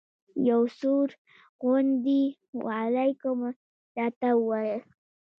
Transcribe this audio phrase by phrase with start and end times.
[0.49, 1.07] یو سوړ
[1.63, 2.23] غوندې
[2.63, 3.51] وعلیکم یې
[3.97, 4.81] راته وویل.